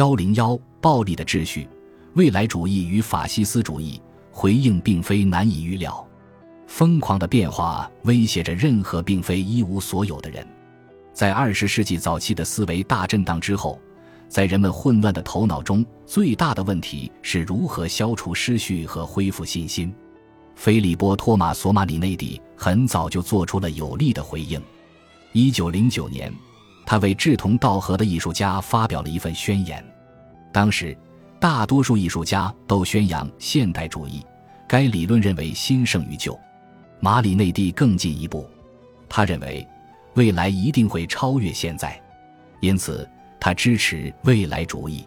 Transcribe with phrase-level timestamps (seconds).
[0.00, 1.68] 幺零幺暴力的秩序，
[2.14, 4.00] 未来主义与法西斯主义
[4.32, 6.02] 回应并非难以预料。
[6.66, 10.42] 疯狂的变化威胁着任何并非一无所有的人。
[11.12, 13.78] 在二十世纪早期的思维大震荡之后，
[14.26, 19.92] 在人们混乱的头脑中，最大的问题是如何消除失序和恢复信心。
[20.54, 24.58] 菲利波·托马索·马里内蒂很早就做出了有力的回应。
[25.34, 26.32] 一九零九年。
[26.90, 29.80] 他为志同道合的艺术家发表了一份宣言。
[30.52, 30.98] 当时，
[31.38, 34.26] 大多数艺术家都宣扬现代主义，
[34.66, 36.36] 该理论认为新胜于旧。
[36.98, 38.44] 马里内蒂更进一步，
[39.08, 39.64] 他认为
[40.14, 41.96] 未来一定会超越现在，
[42.58, 45.06] 因此他支持未来主义。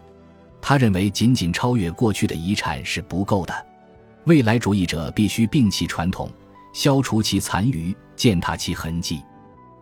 [0.62, 3.66] 他认为仅仅超越过去的遗产是不够的，
[4.24, 6.30] 未来主义者必须摒弃传统，
[6.72, 9.22] 消除其残余，践踏其痕迹。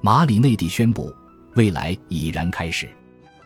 [0.01, 1.09] 马里内蒂宣布。
[1.55, 2.89] 未来已然开始，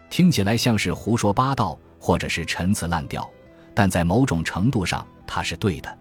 [0.09, 3.29] 听起来像是胡说八道，或者是陈词滥调，
[3.75, 5.99] 但在某种程度上，它是对的。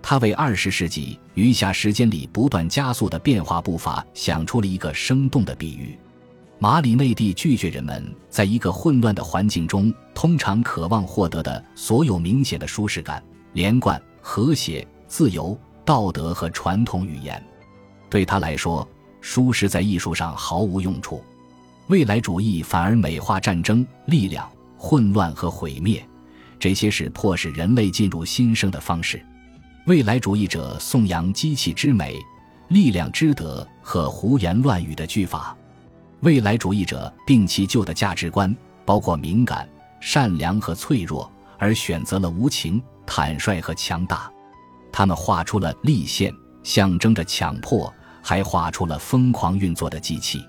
[0.00, 5.96] 他为二十世纪余下时间里不断加速的变化步伐想出了一个生动的比喻。
[6.58, 17.40] 马里内蒂拒绝人们在一个混乱的环境中通常渴望获得的所有明显的舒适感、连贯、和谐、自由、道德和传统语言。
[18.10, 18.86] 对他来说，
[19.20, 21.22] 舒适在艺术上毫无用处。
[21.92, 26.02] 未来主义反而美化战争、力量、混乱和毁灭，
[26.58, 29.22] 这些是迫使人类进入新生的方式。
[29.84, 32.18] 未来主义者颂扬机器之美、
[32.68, 35.54] 力量之德和胡言乱语的句法。
[36.20, 38.56] 未来主义者摒弃旧的价值观，
[38.86, 39.68] 包括敏感、
[40.00, 44.32] 善良和脆弱，而选择了无情、坦率和强大。
[44.90, 50.42] 他们画出了立线，象征着强迫，还画出了疯狂运作的机器。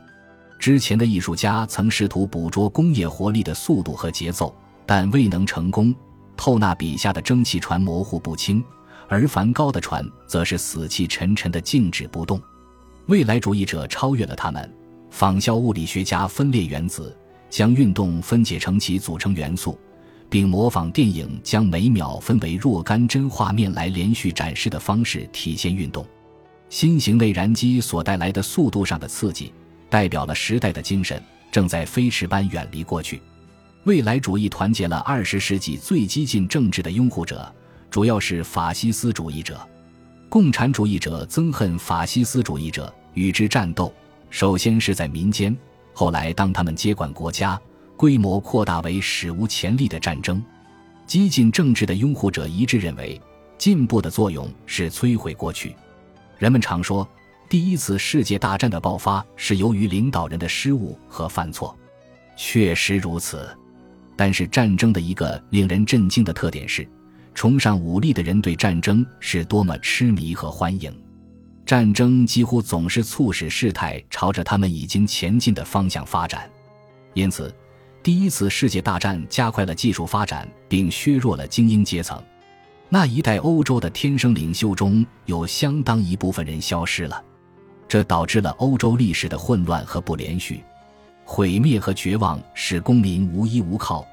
[0.64, 5.94] 之前的艺术家曾试图捕捉工业活力的速度和节奏，但未能成功。
[6.38, 8.64] 透纳笔下的蒸汽船模糊不清，
[9.09, 12.41] 而梵高的船则是死气沉沉的静止不动。
[13.07, 14.74] 未来主义者超越了他们，
[15.09, 17.13] 仿效物理学家分裂原子，
[17.50, 19.78] 将运动分解成其组成元素，
[20.30, 26.06] 并模仿电影将每秒分为若干帧画面来连续展示的方式体现运动。
[26.69, 29.51] 新型内燃机所带来的速度上的刺激。
[29.94, 31.22] 代表了时代的精神
[31.52, 33.22] 正在飞驰般远离过去，
[33.84, 37.54] 未来主义团结了二十世纪最激进政治的拥护者，
[37.92, 39.62] 主要是法西斯主义者。
[40.30, 43.94] 共产主义者憎恨法西斯主义者，与之战斗。
[44.31, 45.56] 首先是在民间，
[45.94, 47.62] 后来当他们接管国家，
[47.96, 50.44] 规模扩大为史无前例的战争。
[51.06, 53.22] 激进政治的拥护者一致认为，
[53.60, 55.75] 进步的作用是摧毁过去。
[56.40, 57.08] 人们常说。
[57.53, 61.78] 第一次世界大战的爆发是由于领导人的失误和犯错，
[62.36, 63.47] 确实如此。
[64.16, 66.90] 但是战争的一个令人震惊的特点是，
[67.36, 70.92] 崇尚武力的人对战争是多么痴迷和欢迎。
[71.63, 76.50] 战争几乎总是促使事态朝着他们已经前进的方向发展。
[77.13, 77.56] 因此，
[78.02, 82.19] 第一次世界大战加快了技术发展，并削弱了精英阶层。
[82.90, 87.24] 那一代欧洲的天生领袖中有相当一部分人消失了。
[87.88, 90.63] 这导致了欧洲历史的混乱和不连续，
[91.25, 94.05] 毁灭和绝望使公民无依无靠，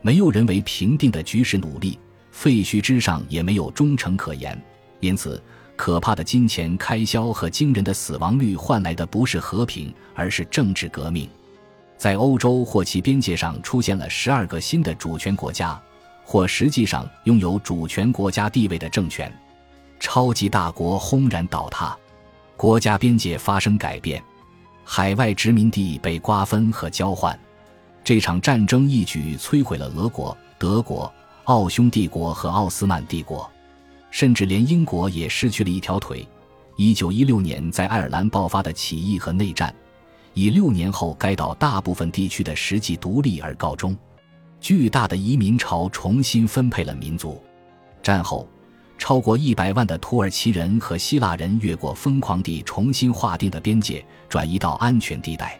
[0.00, 1.98] 没有人为平定的局势努力，
[2.32, 4.60] 废墟之上也没有忠诚可言。
[5.00, 5.40] 因此，
[5.76, 11.28] 可怕的金钱开销和惊人的死亡率换来的不是和平，而是政治革命。
[11.96, 15.80] 在欧洲或其边界上出现了十二个新的主权国家，
[16.24, 19.32] 或实际上拥有主权国家地位的政权，
[20.00, 21.96] 超级大国轰然倒塌。
[22.58, 24.20] 国家边界发生改变，
[24.82, 27.38] 海外殖民地被瓜分和交换。
[28.02, 31.10] 这场战争一举摧毁了俄国、德国、
[31.44, 33.48] 奥匈帝国和奥斯曼帝国，
[34.10, 36.26] 甚至连英国也失去了一条腿。
[36.74, 39.72] 一九一六年在爱尔兰爆发的起义和内战，
[40.34, 43.96] 以六年后该岛大部分地区的实际独立而告终。
[44.60, 47.40] 巨大的移民潮重新分配了民族。
[48.02, 48.48] 战后。
[48.98, 55.58] 超过一百万的土耳其人和希腊人越过疯狂地重新划定的边界，转移到安全地带。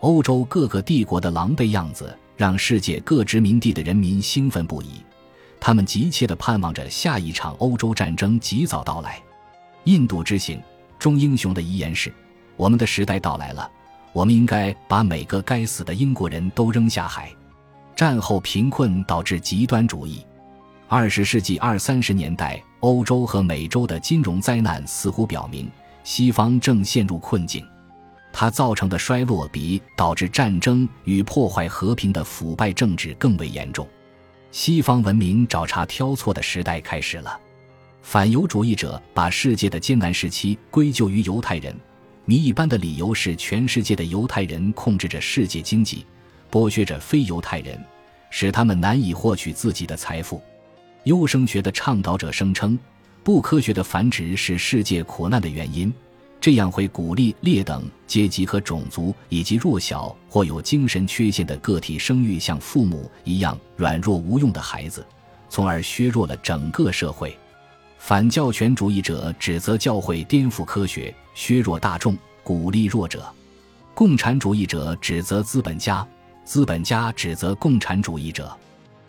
[0.00, 5.02] 欧洲各个帝国的狼狈样子让世界各殖民地的人民兴奋不已，
[5.58, 9.20] 他们急切地盼望着下一场欧洲战争及早到来。
[9.84, 10.62] 印度之行
[10.98, 12.14] 中英雄的遗言是
[12.56, 13.68] ：“我们的时代到来了，
[14.12, 17.30] 我们应该把每个该死的英国人都扔下海。”
[17.96, 20.24] 战后贫困导致极端主义。
[20.86, 22.62] 二十世纪二三十年代。
[22.80, 25.68] 欧洲和美洲的金融灾难似乎表明，
[26.04, 27.66] 西方正陷入困境。
[28.32, 33.86] 它造成的衰落比导致战争与破坏和平的腐败政治更为严重。
[34.50, 37.38] 西方文明找茬挑错的时代开始了。
[38.00, 41.74] 反犹主义者把世界的艰难时期归咎于犹太人，
[42.24, 46.06] 谜一般的理由是全世界的犹太人控制着世界经济，
[46.50, 47.78] 剥削着非犹太人，
[48.30, 50.40] 使他们难以获取自己的财富。
[51.08, 52.78] 优生学的倡导者声称，
[53.24, 55.90] 不科学的繁殖是世界苦难的原因，
[56.38, 65.02] 这样会鼓励劣等阶级和种族以及弱小或有精神缺陷的个体生育像父母一样软弱无用的孩子，
[65.48, 67.34] 从而削弱了整个社会。
[67.96, 72.14] 反教权主义者指责教会颠覆科学、削弱大众、
[72.44, 73.20] 鼓励弱者；
[73.94, 76.06] 共产主义者指责资本家，
[76.44, 78.54] 资本家指责共产主义者。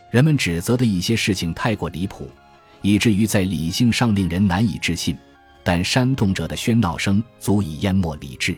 [0.09, 2.29] 人们指责的一些事情太过离谱，
[2.81, 5.17] 以至于在理性上令人难以置信，
[5.63, 8.57] 但煽动者的喧闹声足以淹没理智。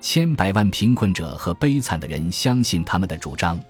[0.00, 3.60] 千百万贫困者和悲惨的人相信他们的主张，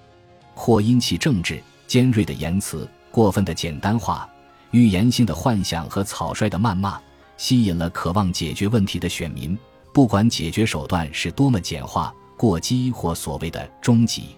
[0.54, 4.28] 或因其政治尖锐的言辞、过分的简单化。
[4.70, 7.00] 预言性的幻想和草率的谩骂
[7.38, 9.58] 吸引了渴望解决问题的选民，
[9.94, 14.36] 不管解决手段是多么简化、过激或所谓的终极，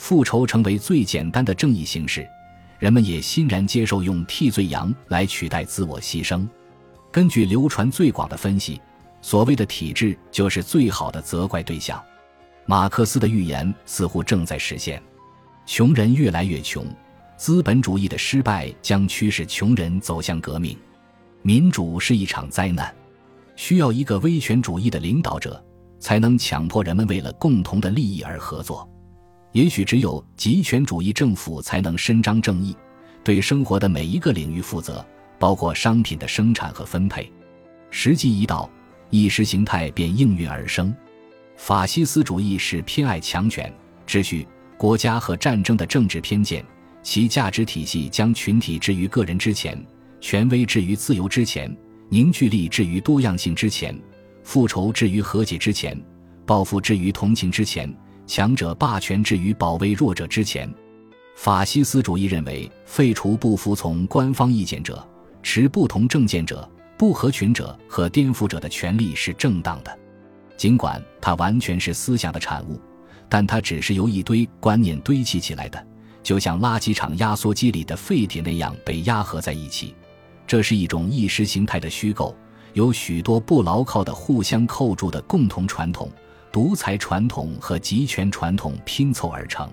[0.00, 2.26] 复仇成为最简单的正义形式，
[2.78, 6.48] 人们也欣然接受用替罪羊来取代自我牺牲。
[7.12, 8.80] 根据流传最广的分析，
[9.20, 12.02] 所谓的体制就是最好的责怪对象。
[12.64, 15.00] 马克思的预言似乎正在实现：
[15.66, 16.82] 穷人越来越穷。
[17.36, 20.74] 资本主义的失败将驱使穷人走向革命，
[21.42, 22.92] 民主是一场灾难，
[23.54, 25.62] 需要一个威权主义的领导者，
[25.98, 28.89] 才能强迫人们为了共同的利益而合作。
[29.52, 32.76] 也许只有极权主义政府才能伸张正义，
[33.24, 35.04] 对生活的每一个领域负责，
[35.38, 37.30] 包括商品的生产和分配。
[37.90, 38.70] 时机一到，
[39.10, 40.94] 意识形态便应运而生。
[41.56, 43.72] 法西斯主义是偏爱强权、
[44.06, 44.46] 秩序、
[44.78, 46.64] 国家和战争的政治偏见。
[47.02, 49.76] 其价值体系将群体置于个人之前，
[50.20, 51.74] 权威置于自由之前，
[52.10, 53.98] 凝聚力置于多样性之前，
[54.44, 55.98] 复仇置于和解之前，
[56.44, 57.90] 报复置于同情之前，
[58.30, 60.72] 强者霸权置于保卫弱者之前。
[61.34, 65.04] 法西斯主义认为，废除不服从官方意见者、
[65.42, 69.98] 持不同政见者、不合群者和颠覆者的权利是正当的，
[70.56, 72.80] 尽管它完全是思想的产物，
[73.28, 75.84] 但它只是由一堆观念堆砌起来的。
[76.22, 79.92] 就像垃圾场压缩机里的废铁那样被压合在一起，
[80.46, 82.36] 这是一种意识形态的虚构，
[82.74, 86.08] 由许多不牢靠的互相扣住的共同传统、
[86.52, 89.68] 独裁传统和集权传统拼凑而成。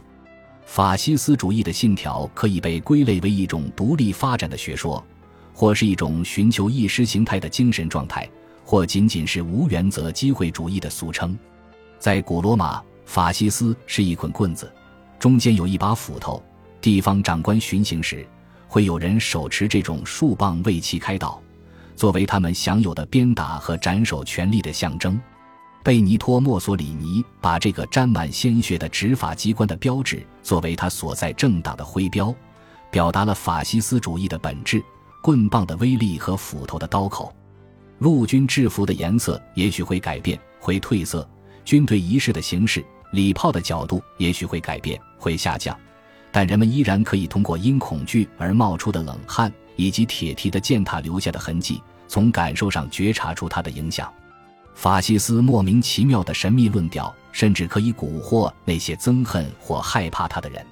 [0.65, 5.03] 法西斯主义的信条可以被归类为一种独立发展的学说，
[5.53, 8.29] 或是一种寻求意识形态的精神状态，
[8.63, 11.37] 或仅仅是无原则机会主义的俗称。
[11.97, 14.71] 在古罗马，法西斯是一捆棍子。
[15.17, 16.43] 中间有一把斧头，
[16.79, 18.27] 地方长官巡行时，
[18.67, 21.41] 会有人手持这种树棒为其开道，
[21.95, 25.19] 作为他们享有的鞭打和斩首权力的象征。
[25.87, 32.35] 贝尼托·墨索里尼把这个沾满鲜血的执法机关的标志作为他所在政党的徽标，
[32.91, 34.83] 表达了法西斯主义的本质：
[35.23, 37.33] 棍棒的威力和斧头的刀口。
[37.99, 41.25] 陆军制服的颜色也许会改变，会褪色；
[41.63, 42.83] 军队仪式的形式。
[43.13, 45.73] 礼炮的角度也许会改变，会下降，
[46.33, 54.11] 但人们依然可以通过因恐惧而冒出的冷汗，以及铁蹄的践踏留下的痕迹，从感受上觉察出它的影响。
[54.77, 60.63] 法西斯莫名其妙的神秘论调，甚至可以蛊惑那些憎恨或害怕他的人。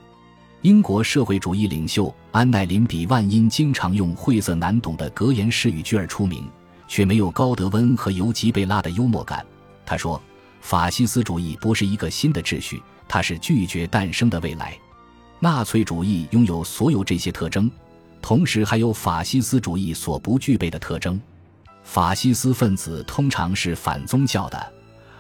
[0.62, 6.48] 英国社会主义领袖安奈林·比万因经常用晦涩难懂的格言式语句而出名，
[6.88, 9.44] 却没有高德温和尤吉贝拉的幽默感。
[9.88, 10.22] 他说。
[10.62, 14.76] 法西斯主义不是一个新的秩序，它是拒绝诞生的未来。
[15.40, 17.70] 纳粹主义拥有所有这些特征，
[18.20, 21.22] 同时还有法西斯主义所不具备的特征。
[21.86, 24.74] 法西斯分子通常是反宗教的，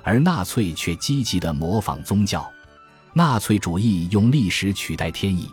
[0.03, 2.45] 而纳粹却积极地模仿宗教。
[3.13, 5.50] 纳粹主义用历史取代天意。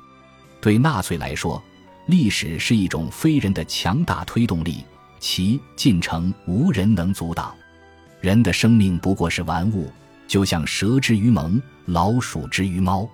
[0.61, 1.63] 对纳粹来说，
[2.07, 4.85] 历史是一种非人的强大推动力，
[5.21, 7.55] 其进程无人能阻挡。
[8.21, 9.93] 人的生命不过是玩物，
[10.27, 13.09] 就像蛇之于萌，老鼠之于猫。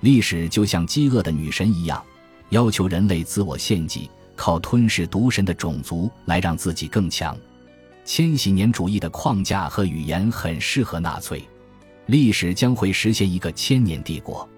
[0.00, 2.02] 历史就像饥饿的女神一样，
[2.50, 4.08] 要求人类自我献祭，
[4.42, 7.38] 靠吞噬毒神的种族来让自己更强。
[8.04, 11.44] 千禧年主义的框架和语言很适合纳粹。
[12.06, 14.48] 历史将会实现一个千年帝国，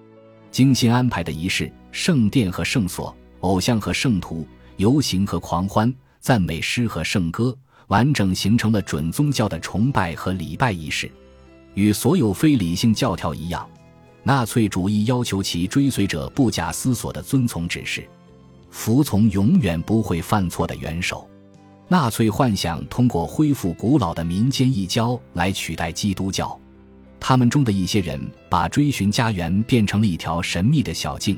[0.49, 7.55] 精心安排的仪式，圣殿和圣所，偶像和圣徒，游行和狂欢，赞美诗和圣歌。
[7.89, 11.11] 完整形成了准宗教的崇拜和礼拜仪式。
[11.75, 13.69] 与所有非理性教条一样，
[14.23, 18.09] 纳粹主义要求其追随者不假思索地遵从指示，
[18.75, 21.27] 服从永远不会犯错的元首。
[21.87, 26.59] 纳粹幻想通过恢复古老的民间异教来取代基督教。
[27.17, 31.37] 他们中的一些人把追寻家园变成了一条神秘的小径，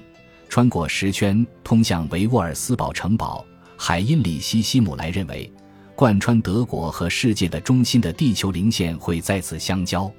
[0.49, 3.45] 穿过石圈通向维沃尔斯堡城堡。
[3.77, 5.49] 海因里希·希姆莱认为，
[5.95, 10.11] 贯穿德国和世界的中心的地球零线会再次相交。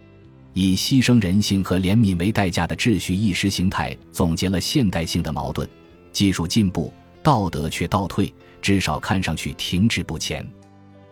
[0.55, 5.69] 以牺牲人性和怜悯为代价的秩序意识形态总结了现代性的矛盾：
[6.13, 6.93] 技术进步，
[7.29, 8.33] 道德却倒退，
[8.63, 10.43] 至少看上去停滞不前。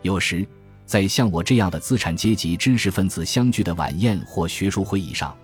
[0.00, 0.49] 有时，
[0.87, 5.37] 在像我这样的资产阶级知识分子相聚的晚宴或学术会议上，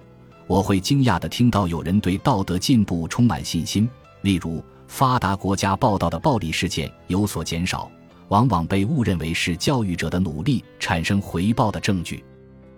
[0.46, 3.86] 我会惊讶地听到有人对道德进步充满信心，
[4.22, 4.64] 例如。
[4.88, 7.90] 发达国家报道的暴力事件有所减少，
[8.28, 12.24] 往往被误认为是教育者的努力产生回报的证据。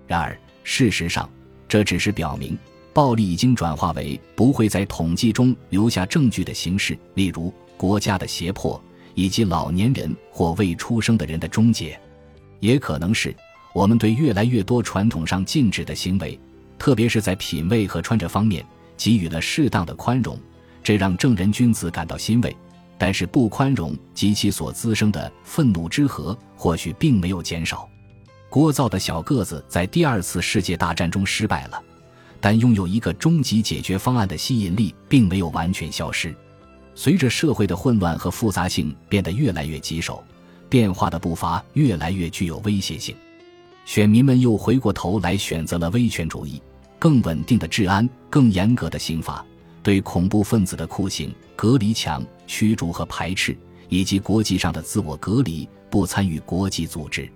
[0.07, 1.31] 然而，事实上，
[1.69, 2.59] 这只是表明
[2.93, 8.83] 暴力已经转化为不会在统计中留下证据的形式，例如国家的胁迫
[9.15, 11.99] 以及老年人或未出生的人的终结。
[12.61, 13.35] 也可能是
[13.75, 16.39] 我们对越来越多传统上禁止的行为，
[16.79, 18.65] 特别是在品味和穿着方面，
[18.97, 20.39] 给予了适当的宽容。
[20.83, 22.55] 这让正人君子感到欣慰，
[22.99, 27.89] 但是不宽容及其所滋生的愤怒之河或许并没有减少。
[28.51, 31.83] 聒噪的小个子在第二次世界大战中失败了，
[32.41, 36.35] 但拥有一个终极解决方案的吸引力并没有完全消失。
[36.95, 40.23] 随着社会的混乱和复杂性变得越来越棘手，
[40.69, 43.15] 变化的步伐越来越具有威胁性，
[43.85, 46.63] 选民们又回过头来选择了威权主义、
[46.99, 49.45] 更稳定的治安、更严格的刑法。
[49.83, 53.55] 对恐怖分子的酷刑、隔离墙、驱逐和排斥，
[53.91, 57.31] 以及国际上的自我隔离、不参与国际组织，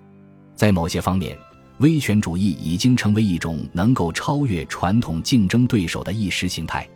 [0.55, 1.37] 在某些方面，
[1.77, 6.89] 威权主义已经成为一种能够超越传统竞争对手的意识形态。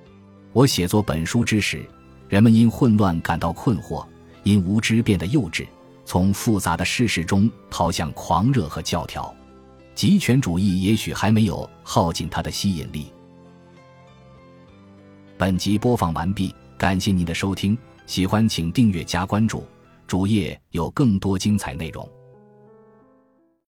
[0.54, 1.86] 我写作本书之时，
[2.34, 4.04] 人们因混乱感到困惑，
[4.42, 5.68] 因无知变得幼稚，
[6.04, 9.32] 从复杂的事实中逃向狂热和教条。
[9.94, 13.14] 极权主义也许还没有耗尽它的吸引力。
[15.38, 19.64] 本集播放完毕，感谢您的收听，喜欢请订阅加关注，
[20.08, 22.10] 主页有更多精彩内容。